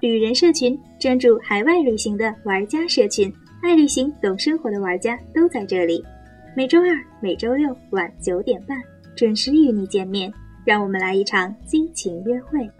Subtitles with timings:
[0.00, 6.04] 旅人社群专注海外旅行的玩家社群，爱旅行、懂生活的玩家都在这里。
[6.56, 6.86] 每周二、
[7.20, 8.78] 每周六晚九点半
[9.16, 10.32] 准时与你见面，
[10.64, 12.70] 让我们来一场激情约会。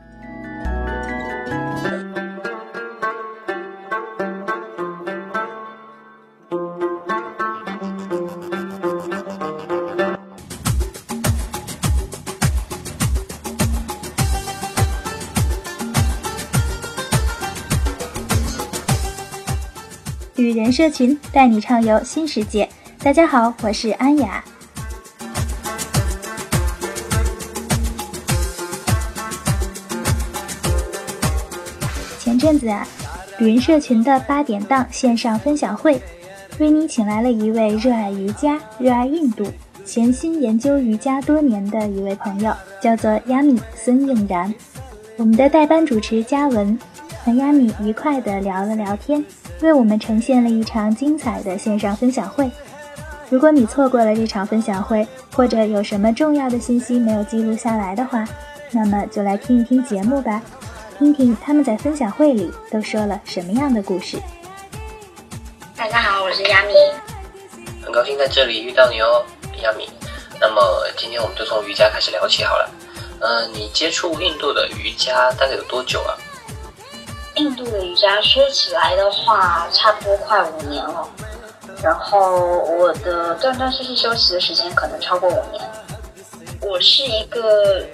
[20.78, 22.68] 社群带你畅游新世界。
[23.02, 24.45] 大家好，我是安雅。
[32.20, 32.87] 前阵子啊，
[33.41, 36.01] 旅人社群的八点档线上分享会，
[36.60, 39.51] 为你请来了一位热爱瑜伽、热爱印度、
[39.84, 44.54] 潜心研究瑜伽多年的一位朋友，叫做亚米孙应然。
[45.16, 46.79] 我们的代班主持嘉文
[47.24, 49.24] 和亚米愉快地聊了聊天。
[49.61, 52.51] 为我们呈现了一场精彩的线上分享会。
[53.29, 58.27] 如果你错过了这场分享会，或者有什么重要的信息没有记录下来的话，
[58.71, 60.41] 那么就来听一听节目吧，
[60.99, 64.19] 听听他们在分享会里都说了什么样的故事。
[65.77, 66.72] 大家好，我是亚米，
[67.82, 69.25] 很高兴在这里遇到你哦，
[69.62, 69.88] 亚米。
[70.41, 70.62] 那么
[70.97, 72.70] 今天我们就从瑜伽开始聊起好了。
[73.20, 76.14] 嗯，你接触印度的瑜伽大概有多久啊？
[77.39, 81.08] 印度的瑜伽说起来的话，差不多快五年了。
[81.83, 85.62] 然后我的断断续续休息的时间可能超过五年。
[86.61, 87.84] 我是一个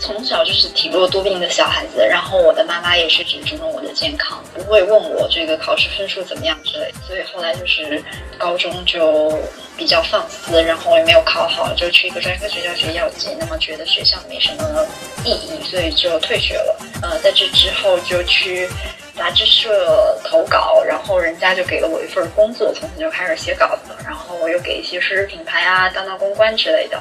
[0.00, 6.90] 从小就是体弱多病的小孩子，然后我的妈妈也是只注重我的健康，不会问我这个考试分数怎么样之类。
[7.06, 8.02] 所以后来就是
[8.38, 9.38] 高中就
[9.76, 13.36] 比较放肆，然后也没有考好，就去一个专科学校学药剂。
[13.38, 14.86] 那么觉得学校没什么
[15.24, 16.76] 意义，所以就退学了。
[17.02, 18.68] 呃，在这之后就去。
[19.16, 27.00] 杂志社投稿，然后人家就给了我一份工作，从此就开始写稿子，然后我又给一些奢侈品牌啊当当公关之类的，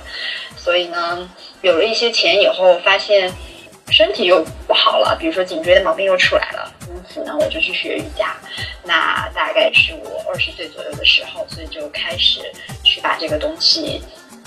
[0.55, 1.27] 所以呢，
[1.63, 3.33] 有了一些钱以后，发现
[3.89, 6.71] 身体又不好了，比如说颈椎的毛病又出来了，
[7.03, 8.35] 因此呢，我就去学瑜伽。
[8.83, 12.39] 那大概是我二十岁左右的时候，所以就开始
[12.83, 14.01] 去把这个东西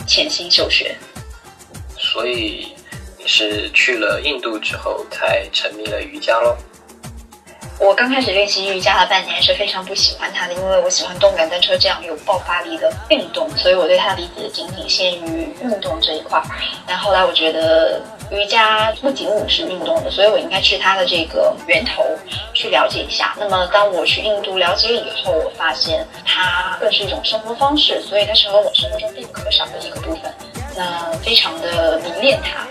[0.07, 0.97] 潜心修学。
[1.99, 2.73] 所以
[3.19, 6.57] 你是去了印度之后才沉迷了瑜伽喽？
[7.79, 16.43] 我刚开始练习瑜伽的半年是非常不喜欢它的，因为我喜欢动感单车这样有爆发力的运动，所以我对它的理解仅仅限于运动这一块。
[16.87, 18.01] 但后来我觉得
[18.31, 22.05] 瑜伽不仅仅是运动的，所以我应该去它的这个源头
[22.53, 23.35] 去了解一下。
[23.39, 30.33] 那么当我去印度了解以后，我发现它更是一种生活方式，所以它成为我生活中必不可少的一个部分。
[30.77, 32.67] 那非常的迷恋它。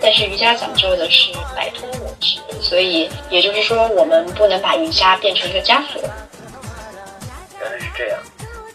[0.00, 6.02] 但是瑜伽讲究的是摆脱我执，所以也就是说，我们不能把瑜伽变成一个枷锁。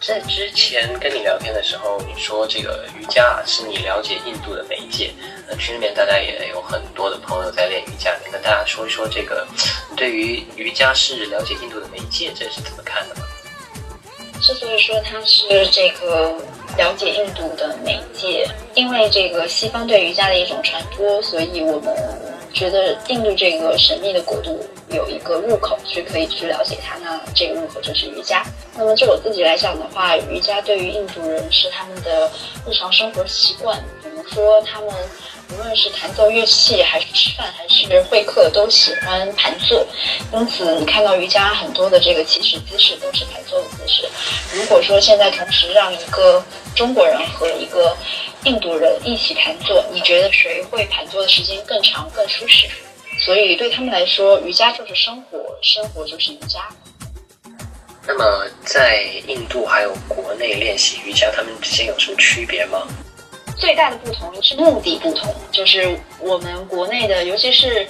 [0.10, 5.12] 在之前跟你聊天的时候，你说这个瑜伽是你了解印度的媒介。
[5.48, 9.48] 那群里面大家也有很多的朋友在练瑜伽，你跟大家说一说这个，
[9.96, 13.22] 对于瑜伽是了解印度的媒介，这是怎么看的吗？
[14.42, 16.36] 之所以说它是这个。
[16.78, 21.94] 了解印度的媒介，因为这个西方对瑜伽的一种传播，所以我们
[22.54, 26.98] 觉得印度这个神秘的国度有一个入口去可以去了解它。
[27.00, 28.44] 那这个入口就是瑜伽。
[28.76, 32.32] 那么就我自己来讲的话，瑜伽对于印度人是他们的
[32.68, 34.90] 日常生活习惯，比如说他们。
[35.52, 39.84] 无论是弹奏乐器，还是吃饭，还是会客，都喜欢盘坐。
[40.32, 44.08] 因此，你看到瑜伽很多的这个起始姿势都是盘坐的姿势。
[44.54, 46.42] 如果说现在同时让一个
[46.76, 47.98] 中国人和一个
[48.44, 52.70] 印度人一起盘坐，你觉得谁会盘坐的时间更长、更舒适？
[53.20, 56.68] 所以对他们来说，瑜伽就是生活，生活就是瑜伽。
[58.08, 62.88] 那么，在印度还有国内练习瑜伽，他们之间有什么区别吗？
[63.58, 67.86] 最大的不同是目的不同，就是我们国内的，尤其是，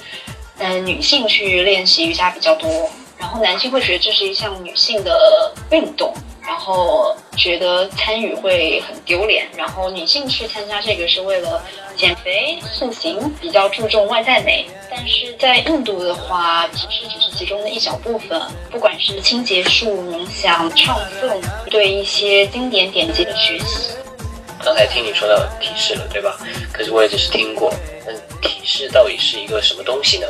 [0.57, 6.11] 嗯，女性去练习瑜伽比较多，然后男性会觉得这是一项女性的运动，
[6.49, 11.63] 然后觉得参与会很丢脸，然后女性去参加这个是为了
[11.95, 14.65] 减肥塑形，比较注重外在美。
[14.89, 18.41] 但是在印度的话，其实只是其中的一小部分，
[18.71, 23.91] 不管是清洁术、冥想、唱诵，对一些经典典籍的学习。
[24.65, 26.35] 刚才听你说到体式了，对吧？
[26.73, 27.71] 可是我也只是听过。
[28.07, 28.11] 那
[28.41, 30.25] 体式到底是一个什么东西呢？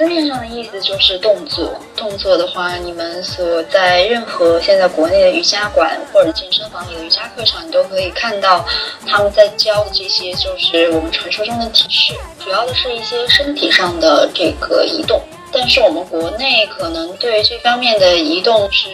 [0.00, 1.78] 字面上的意思就是动作。
[1.94, 8.64] 动作的话，你们所在任何现在国内的瑜伽馆或者健身房里的瑜伽课上，你都可以看到
[9.06, 15.20] 他们在教的这些，就是我们传说中的体式，主要的是一些身体上的这个移动。
[15.52, 18.88] 但是我们国内可能对这方面的移动是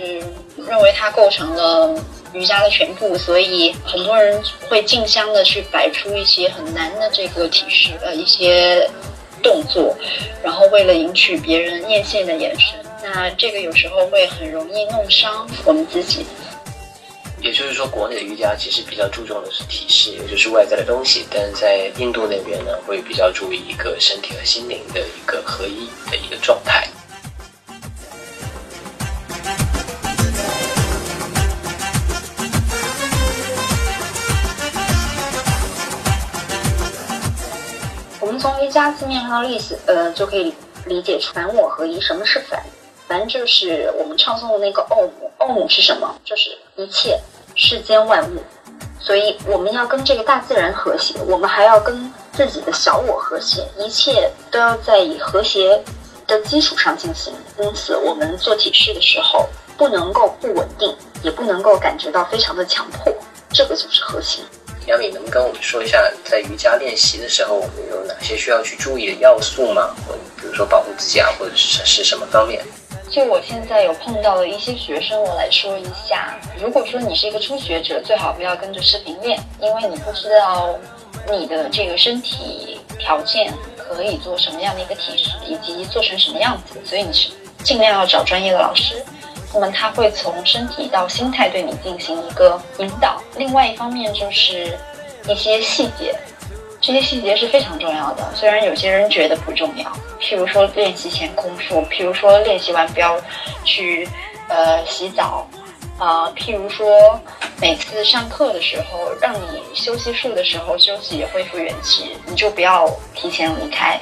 [0.56, 1.94] 认为它构成了
[2.32, 8.90] 瑜伽的全部，所以很多人会竞相的去摆出一些很难的这个体式，呃，一些
[9.46, 9.96] 动作，
[10.42, 16.26] 然后为了迎娶别人艳羡的眼神，那这个有时候会很容易弄伤我们自己。
[17.40, 26.88] 也就是说，国内的瑜伽其实比较注重的是体式，也就是外在的东西；但是在印度那边呢，会比较注意一个身体和心灵的一个合一的一个状态。
[38.46, 40.54] 从瑜伽字面上的意思，呃，就可以
[40.84, 42.00] 理解出凡我合一。
[42.00, 42.62] 什么是凡？
[43.08, 46.14] 凡就是我们唱诵的那个奥姆，奥姆是什么？
[46.24, 47.20] 就是一切
[47.56, 48.36] 世间万物。
[49.00, 55.82] 所以我们要跟这个大自然和谐，我们还要跟自己的小我和谐，一切都要在以和谐
[56.28, 57.34] 的基础上进行。
[57.58, 63.12] 因此，我们做体式的时候，不能够不稳定，也不能够感觉到非常的强迫，
[63.50, 64.44] 这个就是核心。
[64.86, 69.94] 杨敏，能跟我们说一下，在瑜伽练习的时候，我们有哪些需要去注意的要素吗？
[70.06, 72.64] 或比如说保护自己啊，或者是是什么方面？
[73.10, 76.38] 就我现在有碰到的一些学生，我来说一下。
[76.60, 80.76] 如果说你是一个初学者，最好不要跟着视频练，因为你不知道
[81.30, 87.30] 你的这个身体条件可以做什么样的一个体式，以及做成什么样子，所以你是
[87.64, 89.02] 尽量要找专业的老师。
[89.54, 93.22] 那么他会从身体到心态对你进行一个引导。
[93.36, 94.78] 另外一方面就是
[95.28, 96.14] 一些细节，
[96.80, 98.30] 这些细节是非常重要的。
[98.34, 99.90] 虽然有些人觉得不重要，
[100.20, 103.20] 譬如说练习前空腹，譬如说练习完不要
[103.64, 104.08] 去
[104.48, 105.46] 呃洗澡，
[105.98, 107.18] 啊、譬如说
[107.60, 113.98] 每次上课的时候让你休息术的时候休息恢复元气，你就不要提前离开，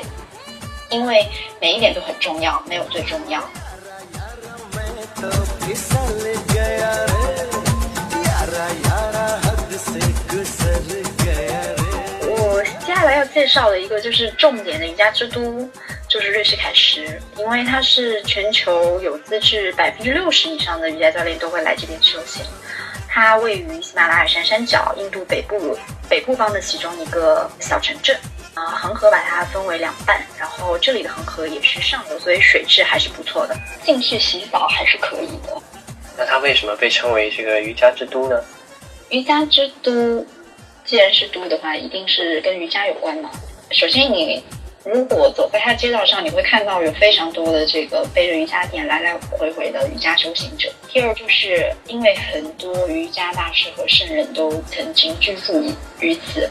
[0.90, 1.24] 因为
[1.60, 3.40] 每一点都很重要，没有最重要。
[12.26, 15.68] 我接下来要介绍的一个就是重点的瑜伽之都，
[16.08, 22.44] 就是瑞士凯什，因为它是全球有资质百分之六十以上的瑜伽教练都会来这边修行。
[23.08, 25.78] 它位于喜马拉雅山山脚，印度北部
[26.08, 28.18] 北部方的其中一个小城镇。
[28.54, 35.60] 啊、恒河把它分为两半，然后这里的恒河也是上游，所以水质还是不错的，进去洗澡还是可以的。
[36.16, 38.40] 那它为什么被称为这个瑜伽之都呢？
[39.10, 40.24] 瑜伽之都，
[40.84, 43.28] 既然是都的话，一定是跟瑜伽有关嘛。
[43.72, 44.40] 首先，你
[44.84, 50.72] 如果走在它街道上，你会看到有非常多的这个背着瑜伽垫来来回回的瑜伽修行者。
[50.88, 55.60] 第二，就是因为很多瑜伽大师和圣人都曾经居住
[55.98, 56.48] 于此。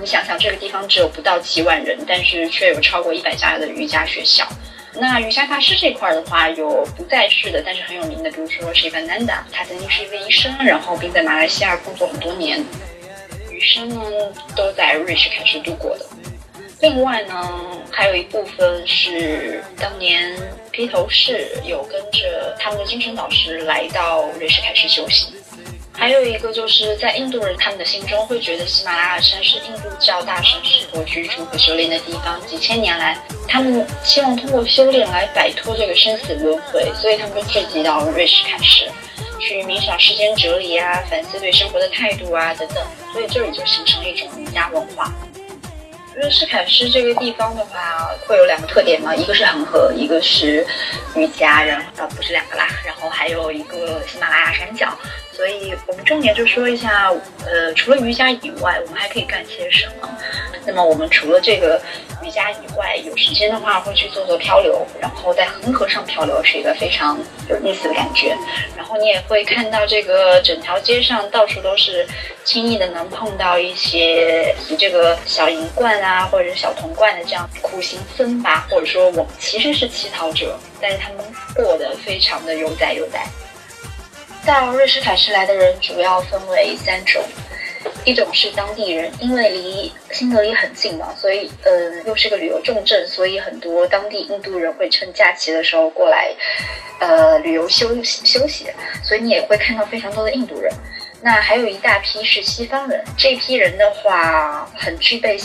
[0.00, 4.46] 你想想，这个地方只有不到几万人，但是却有超过一百家的瑜伽学校。
[4.94, 12.64] 那瑜伽大师这块的话，有不在世的，但是很有名的，比如说 Shivananda，他曾经是一位医生，然后并在马来西亚工作很多年，
[13.50, 14.02] 余生呢
[14.56, 16.06] 都在瑞士开始度过的。
[16.80, 17.60] 另外呢，
[17.90, 20.32] 还有一部分是当年
[20.70, 25.34] 披头士有跟着他们的精神导师来到瑞士开始修行。
[25.98, 32.40] 还有一个就是在印度人他们的心中会觉得喜马拉雅山是印度教大圣适合居住和修炼的地方。
[32.46, 33.18] 几千年来，
[33.48, 38.88] 他们希望通过修炼来摆脱这个生死轮回，所以他们就聚集到瑞士凯什，
[39.40, 42.76] 去冥想世间哲理啊，反思对生活的态度啊等等。
[43.12, 45.12] 所以这里就形成了一种瑜伽文化。
[46.14, 50.64] 瑞士凯什这个地方的话，会有两个特点嘛，一个是恒河，一个是
[51.16, 54.96] 瑜伽，然后呃不是两个啦，然后还有一个喜马拉雅山脚。
[55.38, 57.12] 所以我们重点就说一下，
[57.46, 60.18] 呃，除了瑜伽以外，我们还可以干些什么？
[60.66, 61.80] 那么我们除了这个
[62.24, 67.16] 瑜伽以外，有时间的话会去做做漂流，然后在恒河上漂流是一个非常
[67.48, 68.36] 有意思的感觉。
[68.76, 72.04] 然后你也会看到这个整条街上到处都是
[72.42, 81.18] 轻易的能碰到一些这个小银冠啊，或者是小铜冠的这样苦行僧吧，或者说我们其实是乞讨者，但是他们
[81.54, 83.24] 过得非常的悠哉悠哉。
[84.48, 87.22] 到瑞士凯什来的人主要分为三种，
[88.06, 96.30] 一种是当地人，因为离新德里很近嘛，所以呃又是个旅游重镇，所以很多当地印度人会趁假期的时候过来，
[96.98, 98.64] 呃旅游休休息，
[99.04, 100.72] 所以你也会看到非常多的印度人。
[101.20, 105.38] 那还有一大批是西方人，这批人的话很具备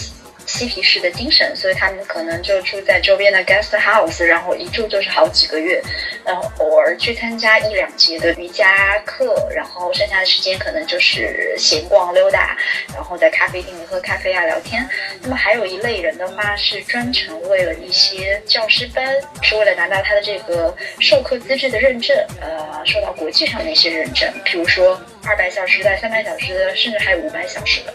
[0.46, 5.82] 嬉皮士的精神，所以他们可能就住在周边的 guest house，然后一住就是好几个月，
[6.26, 12.58] 然后偶尔去参加一两节的瑜伽课，然后剩下的时间可能就是闲逛溜达，
[12.94, 14.88] 然后在咖啡店里喝咖啡啊聊天。
[15.22, 27.94] 那么还有一类人的话是专程为了一些教师班，是为了拿到他的这个授课资质的认证，呃，受到国际上的一些认证，比如说二百小时的、三百小时的，甚至还有五百小时的。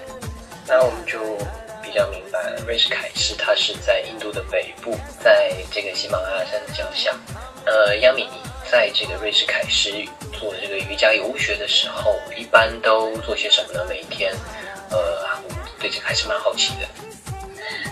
[0.66, 1.18] 那我们就。
[1.88, 7.16] 比较明白，瑞士凯诗它是在印度的北部，在这个喜马拉雅山的脚下。
[7.64, 8.38] 呃，央米，你
[8.70, 9.90] 在这个瑞士凯诗
[10.38, 13.86] 做这个瑜伽游学的时候，一般都做些什么呢？
[13.88, 14.34] 每一天，
[14.90, 14.98] 呃，
[15.42, 16.86] 我对这个还是蛮好奇的。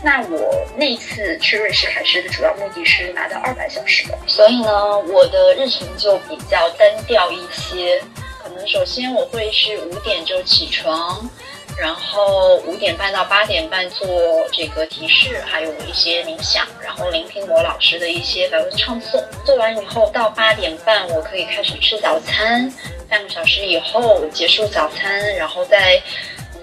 [0.04, 8.02] 那我那次去瑞士凯诗的主要目的是拿到二百小时的，所以呢，我的日程就比较单调一些。
[8.42, 11.28] 可能首先我会是五点就起床。
[11.78, 14.08] 然后五点半到八点半做
[14.52, 19.22] 这个提示，还有一些冥想，然后聆听我老师的一些法文唱诵。
[19.44, 22.72] 做完以后到八点半，我可以开始吃早餐。
[23.08, 26.02] 半个小时以后结束早餐，然后再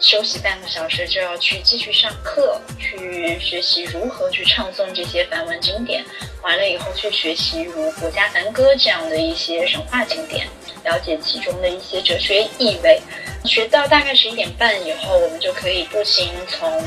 [0.02, 6.04] 休息半个小时，就要去继续上课，去学习如何去唱诵这些梵文经典。
[6.42, 10.46] 完了以后去学习如《国家梵歌》这样的一些神话经典，
[10.84, 13.00] 了解其中的一些哲学意味。
[13.46, 16.82] 学到大概十一点半以后，我们就可以步行从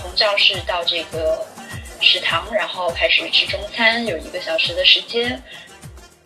[0.00, 1.46] 从教室到这个
[2.00, 5.40] 食堂，然后开始吃中餐，有一个小时的时间。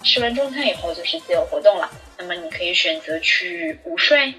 [0.05, 1.91] 吃完中餐以后就是自由活动了。
[2.19, 4.33] 那么你可以选择去午睡，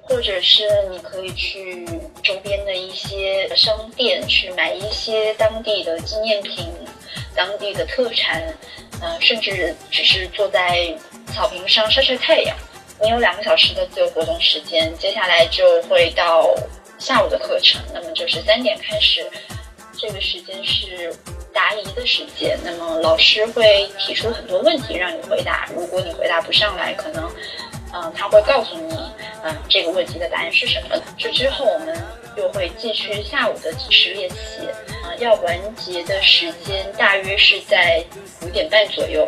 [0.00, 1.86] 或者是你可以去
[2.22, 6.72] 周边的一些商店去买一些当地的纪念品、
[7.34, 8.42] 当地的特产，
[9.02, 10.92] 嗯，甚至只是坐在
[11.32, 12.56] 草坪上晒晒太阳。
[13.00, 16.52] 你有两个小时的自由活动时间，接下来就会到
[16.98, 17.80] 下午的课程。
[17.94, 19.24] 那么就是三点开始，
[19.96, 21.14] 这个时间是
[21.52, 22.58] 答疑的时间。
[22.64, 27.30] 那么老师会提出很多问题让你回答，如果你回答不上来，可能，
[27.94, 28.94] 嗯，他会告诉你，
[29.44, 30.96] 嗯，这个问题的答案是什么。
[31.16, 31.96] 这之后我们
[32.36, 34.68] 又会继续下午的计时练习，
[35.18, 38.04] 要完结的时间大约是在
[38.42, 39.26] 五点半左右。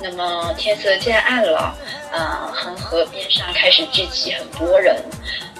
[0.00, 1.72] 那么天色渐暗了，
[2.10, 5.00] 呃，恒河边上开始聚集很多人，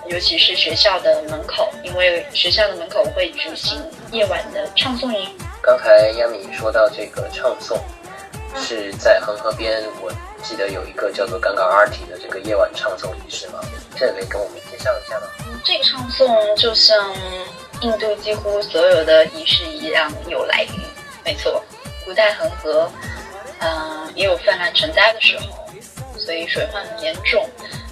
[0.08, 5.28] 尤其是学校的门口，因为学校的门口会举行夜晚的唱诵营。
[5.62, 7.78] 刚才亚米说到这个唱诵，
[8.56, 10.12] 是在恒河边，我
[10.42, 13.60] 记得有一个叫做“刚刚 Arti” 的这个夜晚唱诵仪式吗？
[13.96, 15.26] 这可以跟我们介绍一下吗？
[15.64, 17.14] 这个唱诵就像
[17.82, 20.80] 印度几乎所有的仪式一样有来历，
[21.24, 21.62] 没错，
[22.04, 22.90] 古代恒河。
[23.58, 25.68] 嗯，也有泛滥成灾的时候，
[26.18, 27.48] 所以水患很严重。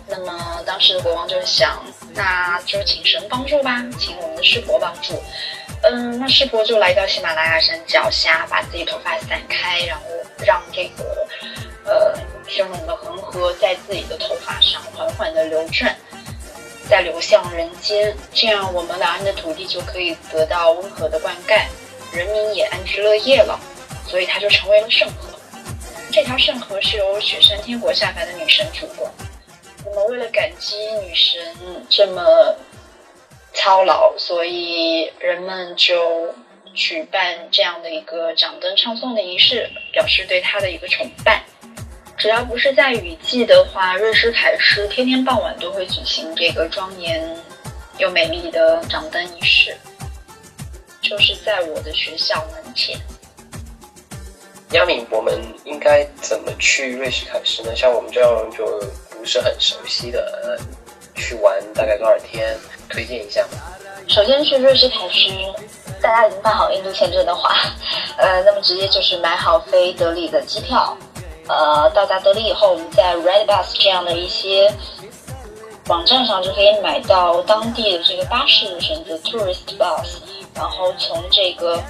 [0.08, 1.80] 那么当时的国王就想，
[2.12, 5.14] 那就请神帮助吧，请我们的湿婆帮助。
[5.82, 10.02] 嗯，那湿婆就来到喜马拉雅山脚下，把自己头发散开，然后
[10.44, 11.26] 让这个
[11.84, 12.12] 呃
[12.48, 15.96] 汹涌的恒河在自己的头发上缓缓的流转，
[16.90, 21.62] 再流向人间，这样我们两岸的土地就可以得到温和的灌溉，
[22.12, 23.58] 人民也安居乐业了。
[24.08, 25.28] 所以它就成为了圣河。
[26.10, 29.08] 这条圣河是由雪山天国下凡的女神主管。
[29.84, 31.40] 我们，为了感激女神
[31.88, 32.56] 这么
[33.54, 36.34] 操劳，所以人们就
[36.74, 41.44] 举办这样的一个掌灯唱诵的仪式，表示对她的一个崇拜。
[42.20, 47.34] 只要不是在雨季的话，瑞士凯诗天天傍晚都会举行这个庄严
[47.96, 49.74] 又美丽的掌灯仪式，
[51.00, 53.00] 就是在我的学校门前。
[54.72, 57.74] 亚敏，我们应该怎么去瑞士凯诗呢？
[57.74, 58.66] 像我们这样就
[59.08, 60.60] 不是很熟悉的，
[61.14, 62.54] 去玩大概多少天？
[62.90, 63.58] 推荐一下吗？
[64.08, 65.30] 首先去瑞士凯诗，
[66.02, 67.56] 大家已经办好印度签证的话，
[68.18, 70.94] 呃，那么直接就是买好飞德里的机票，
[71.50, 74.72] 呃，到达德里以后，我们在 Redbus 这样的一些
[75.88, 80.18] 网站上就可以买到当地的这个巴士的，选择 Tourist Bus，
[80.54, 81.82] 然后从这个。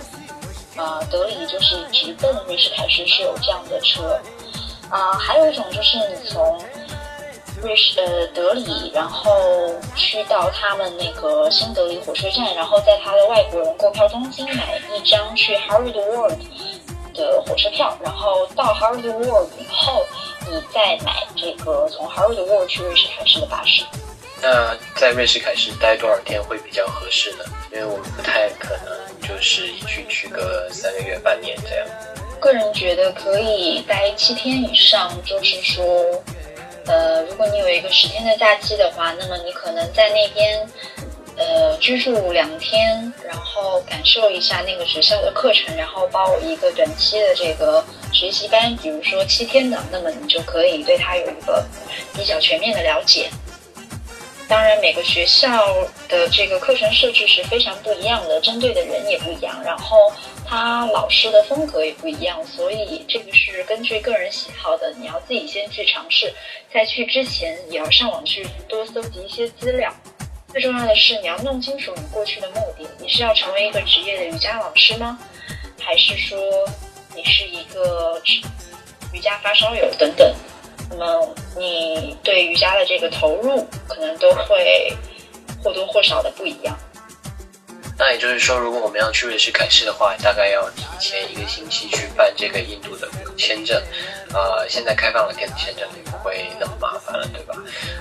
[0.76, 4.18] 呃，德里就是直奔瑞士凯诗是有这样的车，
[4.88, 6.58] 啊，还有一种就是你从
[7.60, 9.30] 瑞士呃德里，然后
[9.94, 16.38] 去到他们那个新德里火车站，然后在他的外国人购票中心买一张去 Harvard World
[17.20, 20.06] 的火车票，然后到 Harvard World 以后，
[20.48, 23.84] 你再买这个从 Harvard World 去瑞士凯诗的巴士。
[24.42, 27.44] 那在瑞士凯诗待多少天会比较合适呢？
[27.72, 31.86] 因为我们不太可能就是一去去个三个月、半年这样。
[32.40, 35.84] 个人觉得可以待七天以上，就是说，
[36.86, 40.66] 呃，如果你有一个十天的假期的话，那么你可能在那边
[41.36, 51.64] 呃居住两天，然后感受一下那个学校的课程，然后报一个短期的这个学习班，比如说七天的，那么你就可以对它有一个
[52.14, 53.30] 比较全面的了解。
[54.48, 55.48] 当然，每个学校
[56.08, 60.12] 的这个课程设置是非常不一样的，针对的人也不一样，然后
[60.44, 64.92] 他老师的风格也不一样，所以这个是根据个人喜好的。
[64.98, 66.34] 你要自己先去尝试，
[66.74, 69.94] 在去之前也要上网去多搜集一些资料。
[70.52, 75.18] 最重要的是，你要弄清楚你过去的目的，你是要成为一个职业的瑜伽老师吗？
[75.80, 76.38] 还是说
[77.14, 78.20] 你是一个
[79.12, 80.34] 瑜伽发烧友等等？
[80.90, 84.92] 那么你对瑜伽的这个投入，可能都会
[85.62, 86.76] 或多或少的不一样。
[88.00, 93.78] 那也就是说，如果我们要去瑞士凯诗的话，大概要提前一个星期去办这个印度的签证。
[94.32, 97.54] 呃，现在开放了电子签证，就不会那么麻烦了，对吧？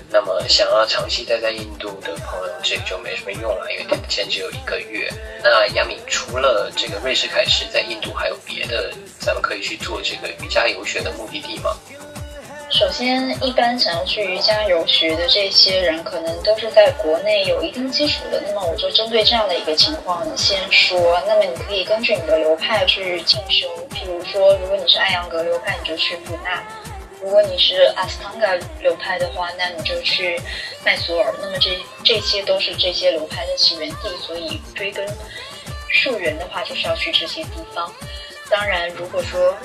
[0.09, 5.11] 那么想要长期待在印度的朋友，这个就没什么用了，因为电子签只有一个月。
[5.43, 11.75] 那亚米除了这个瑞士凯诗，在印度还有别的咱们可以去做这个瑜伽游学的目的地吗？
[12.71, 18.39] 首先，一般想要去瑜伽游学的这些人，可能都是在国内有一定基础的。
[18.45, 21.19] 那么，我就针对这样的一个情况先说。
[21.25, 23.67] 那么，你可以根据你的流派去进修。
[23.89, 26.61] 譬如说，如果你是艾扬格流派，你就去普纳；
[27.19, 30.39] 如果你是阿斯汤加流派的话，那你就去
[30.85, 31.33] 麦索尔。
[31.41, 31.71] 那么，这
[32.03, 34.15] 这些都是这些流派的起源地。
[34.21, 35.07] 所以，追根
[35.91, 37.91] 溯源的话，就是要去这些地方。
[38.47, 39.55] 当然，如果说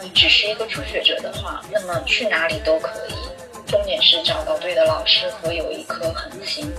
[0.00, 3.14] 你只是一个初学者的话，那么去哪里都可以，
[3.66, 6.72] 重点是找到对的老师和有一颗恒心。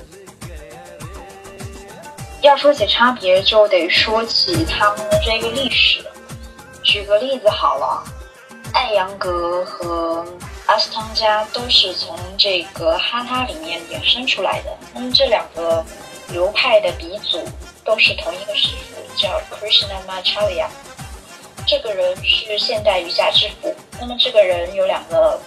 [2.41, 6.01] 要说起差别，就得说起他们的这个历史。
[6.81, 8.03] 举个例子好了，
[8.73, 10.25] 艾扬格和
[10.67, 14.71] 阿斯汤加都是从这个哈他里面衍生出来的。
[14.93, 15.85] 那么这两个
[16.29, 17.43] 流派的鼻祖
[17.83, 20.67] 都是同一个师傅，叫 Krishnamacharya。
[21.69, 23.71] 这个人是现代瑜伽之父。
[24.01, 25.39] 那么这个人有两个，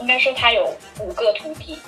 [0.00, 1.78] 应该说他有五个徒弟，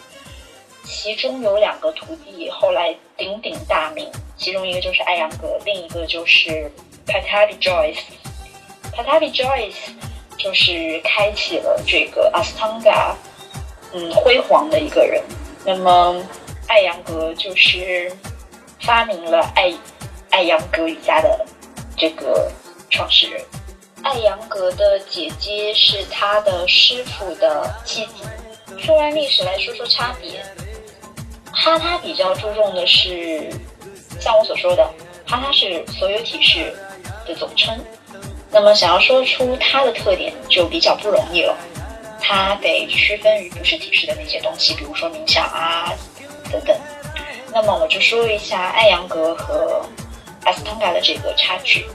[0.85, 6.71] 其中有两个徒弟后来鼎鼎大名，其中一个就是艾扬格，另一个就是
[7.05, 7.99] Patabi Joyce。
[8.93, 9.75] Patabi Joyce
[10.39, 13.13] 就是开启了这个阿斯汤加
[13.93, 15.21] 嗯辉煌的一个人。
[15.65, 16.25] 那么
[16.69, 18.17] 艾扬格就是
[18.83, 19.75] 发明了艾
[20.31, 21.45] 艾扬格瑜伽的
[21.97, 22.49] 这个
[22.89, 23.43] 创始人。
[24.03, 28.25] 艾扬格的姐姐是他的师傅的妻子。
[28.79, 30.43] 说完历史，来说说差别。
[31.53, 33.51] 哈他比较注重的是，
[34.19, 34.85] 像我所说的，
[35.27, 36.75] 哈他是所有体式
[37.27, 37.79] 的总称。
[38.51, 41.57] 那么想要说出它的特点，就比较不容易了。
[42.21, 45.93] 它得区分于不是体式的那些东西，比如说冥想啊
[46.51, 46.77] 等等。
[47.53, 49.85] 那么我就说一下艾扬格和
[50.45, 51.87] 阿斯汤加的这个差距。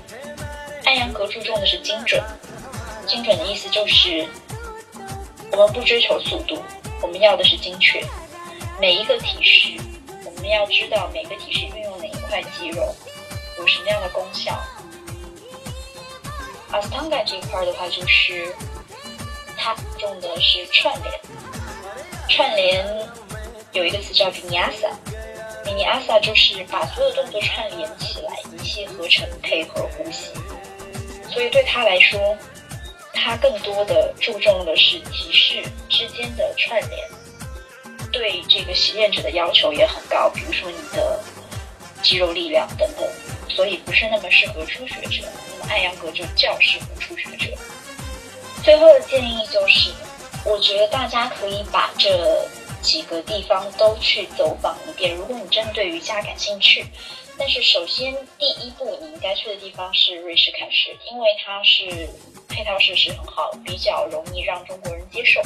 [0.96, 2.24] 艾扬格注重的是精准，
[3.06, 4.26] 精准的意思就是
[5.52, 6.58] 我们不追求速度，
[7.02, 8.02] 我们要的是精确。
[8.80, 9.78] 每一个体式，
[10.24, 12.96] 我们要知道每个体式运用哪一块肌肉，
[13.60, 14.58] 有什么样的功效。
[16.72, 18.56] 阿斯汤加这一块的话，就是
[19.58, 21.20] 它重的是串联，
[22.30, 23.10] 串联
[23.74, 30.30] 有一个词叫 vinyasa，vinyasa 就是把所有动作串联起来，一气呵成，配合呼吸。
[31.30, 32.38] 所以对他来说，
[33.14, 37.10] 他更多的注重的是体式之间的串联，
[38.12, 41.20] 对这个习练者的要求也很高，比如说你的
[42.02, 43.08] 肌肉力量等等，
[43.50, 45.26] 所以不是那么适合初学者。
[45.52, 47.52] 那么艾扬格就较适合初学者。
[48.64, 49.92] 最后的建议就是，
[50.46, 52.48] 我觉得大家可以把这
[52.82, 56.86] 几个地方都去走访一遍，如果你真对瑜伽感兴趣。
[57.38, 62.10] 但是首先，第一步你应该去的地方是瑞士凯什，因为它是
[62.48, 65.42] 配套设施很好，比较容易让中国人接受。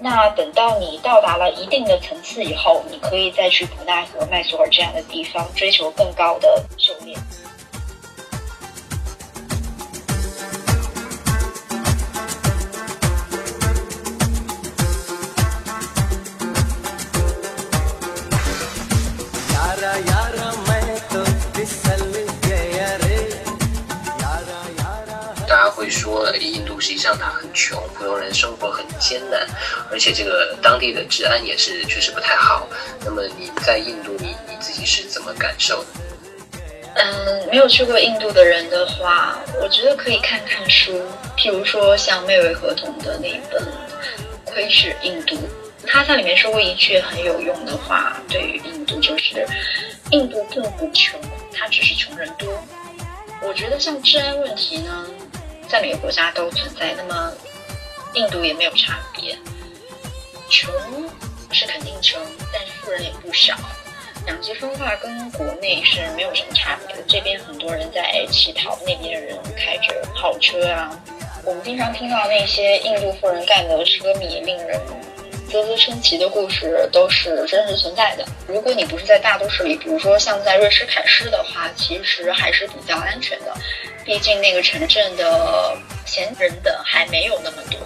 [0.00, 7.18] 那等到你到达了一定的层次以后，你可以再去普奈和麦索尔这样的地方，追求更高的修炼。
[25.92, 29.46] 说印度实际上它很穷，普通人生活很艰难，
[29.90, 32.66] 而且这个当地的治安也是确实不太好。
[33.04, 35.86] 那么你在印度，你你自己是怎么感受的？
[36.94, 41.00] 嗯，没有去过印度的人的话，我觉得可以看看书，
[41.36, 43.62] 譬如说像妹尾合同的那一本
[44.44, 45.36] 《窥视印度》，
[45.86, 49.46] 他在里面说过一句很有用的话，对于印度就是
[50.10, 51.18] 印度并不穷，
[51.54, 52.48] 它只是穷人多。
[53.42, 55.06] 我觉得像治安问题呢，
[55.72, 57.32] 在每个国家都存在，那么
[58.12, 59.34] 印度也没有差别。
[60.50, 60.70] 穷
[61.50, 62.20] 是肯定穷，
[62.52, 63.56] 但是富人也不少。
[64.26, 67.02] 两极分化跟国内是没有什么差别的。
[67.08, 70.94] 这边很多人在乞讨，那边的人开着跑车啊。
[71.42, 74.78] 我们经常听到那些印度富人干的奢靡令人
[75.50, 78.26] 啧啧称奇的故事，都是真实存在的。
[78.46, 83.56] 如果你不是在大都市里，比如说像在瑞士凯诗的话，其实还是比较安全的。
[84.04, 87.78] 毕竟那个城镇的闲人等还没有那么多。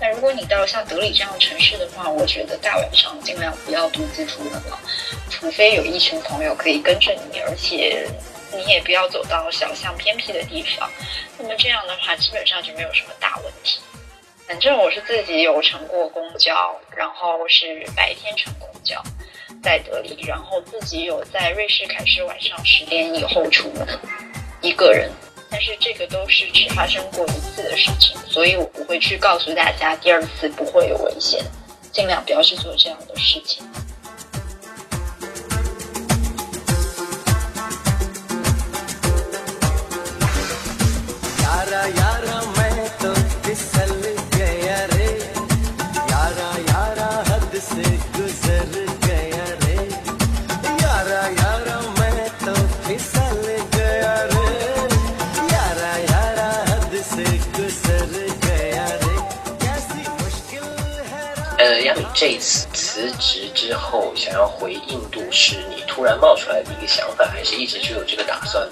[0.00, 4.78] 但如果你到像德里这样的城市的话，我觉得大晚上尽量不要独自出门了，
[5.28, 8.08] 除非有一群朋友可以跟着你，而且
[8.50, 10.90] 你也不要走到小巷偏僻的地方。
[11.38, 13.78] 那么这样的话，基本上就没有什么大问题。
[14.48, 19.02] 反正我是自己有乘过公交，然后是白天乘公交，
[19.62, 23.86] 在德里，然后自己有在瑞士凯诗晚上十点以后出门，
[24.62, 25.10] 一个人。
[25.50, 31.44] 但是这个都是只发生过一次的事情，所以我不会去告诉大家第二次不会有危险，
[31.90, 33.64] 尽量不要去做这样的事情。
[61.60, 68.66] 呃，杨敏这次辞职之后，想要回印度，是你突然冒出来的一个想法，还是一直就有这个打算？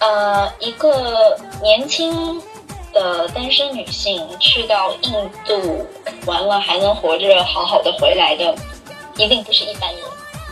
[0.00, 2.40] 呃，一个年轻
[2.94, 5.12] 的单身女性去到印
[5.44, 5.86] 度，
[6.24, 8.56] 完了还能活着好好的回来的，
[9.18, 10.02] 一定不是一般人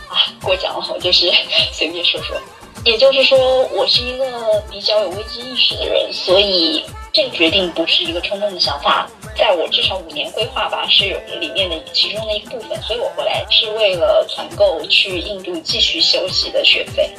[0.07, 0.29] 啊！
[0.43, 1.31] 过奖了，我就是
[1.73, 2.37] 随便说说。
[2.83, 6.85] 也就是说，我是一个比较有危机意识的人，所以
[7.15, 9.09] 这个决定不是一个冲动的想法。
[9.37, 17.09] 在我至少五年规划吧，是有里面的其中的一部分，所以我回来是为了团购去印度继续休息的学费。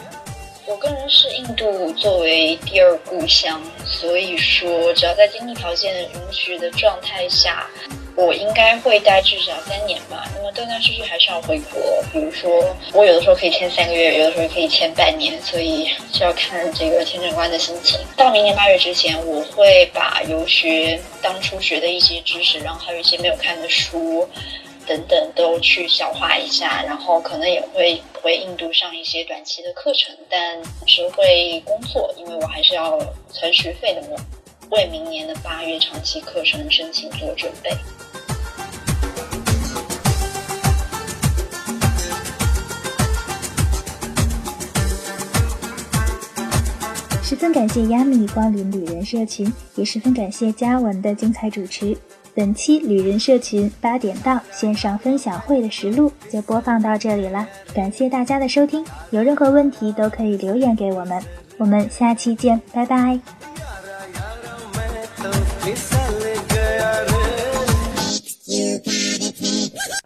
[0.67, 7.69] 我个人是印度作为第二故乡，所以说只要在经济条件允许的状态下。
[8.17, 12.03] 我应该会待至少三年吧，那么断断续续还是要回国。
[12.11, 18.01] 比如说，我有的时候可以签三个月，有的时候可以签半年，所以就要看这个签证官的心情。
[18.17, 24.27] 到明年八月之前，我会把游学当初学的一些知识，然后还有一些没有看的书
[24.87, 32.97] 等等都去消化一下，然后可能也会回印度上一些短期的课程，但是会工作，因为我还是要
[33.33, 34.17] 存学费的嘛，
[34.71, 37.71] 为明年的八月长期课程申请做准备。
[47.25, 51.99] 十分感谢亚米光临旅人社群，也十分感谢嘉文的精彩主持。
[52.37, 58.85] 本期旅人社群八点到线上分享会的实录就播放到这里了，感谢大家的收听。
[59.09, 61.23] 有任何问题都可以留言给我们，
[61.57, 63.19] 我们下期见，拜拜。